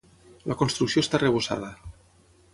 [0.51, 1.71] La construcció està arrebossada.